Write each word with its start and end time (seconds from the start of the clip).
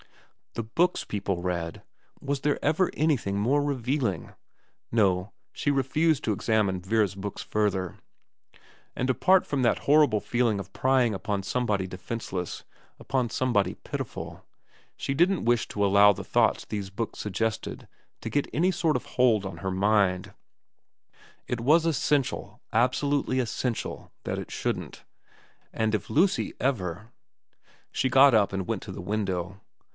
The 0.55 0.63
books 0.63 1.03
people 1.05 1.43
read, 1.43 1.83
was 2.19 2.41
there 2.41 2.57
ever 2.65 2.89
anything 2.95 3.39
more 3.39 3.63
revealing? 3.63 4.33
No, 4.91 5.31
she 5.53 5.71
refused 5.71 6.23
to 6.25 6.33
examine 6.33 6.81
Vera's 6.81 7.15
books 7.15 7.41
further. 7.41 7.99
And 8.95 9.07
332 9.07 9.13
VERA 9.13 9.17
apart 9.17 9.45
from 9.47 9.61
that 9.61 9.85
horrible 9.85 10.19
feeling 10.19 10.59
of 10.59 10.73
prying 10.73 11.13
upon 11.13 11.43
some 11.43 11.65
body 11.65 11.85
defenceless, 11.87 12.65
upon 12.99 13.29
somebody 13.29 13.75
pitiful, 13.75 14.43
she 14.97 15.13
didn't 15.13 15.45
wish 15.45 15.67
to 15.69 15.85
allow 15.85 16.11
the 16.11 16.23
thought 16.23 16.65
these 16.67 16.89
books 16.89 17.19
suggested 17.19 17.87
to 18.21 18.29
get 18.29 18.47
any 18.51 18.71
sort 18.71 18.97
of 18.97 19.05
hold 19.05 19.45
on 19.45 19.57
her 19.57 19.71
mind. 19.71 20.33
It 21.47 21.61
was 21.61 21.85
essential, 21.85 22.59
absolutely 22.73 23.39
essential, 23.39 24.11
that 24.23 24.39
it 24.39 24.51
shouldn't. 24.51 25.05
And 25.71 25.93
if 25.95 26.09
Lucy 26.09 26.55
ever 26.59 27.13
She 27.91 28.09
got 28.09 28.33
up 28.33 28.51
and 28.51 28.67
went 28.67 28.81
to 28.81 28.91
the 28.91 28.99
window. 29.01 29.61